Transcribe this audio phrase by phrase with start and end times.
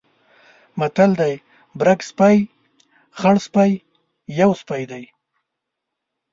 [0.79, 1.33] متل دی:
[1.79, 2.37] برګ سپی،
[3.19, 3.71] خړسپی
[4.39, 5.03] یو سپی دی.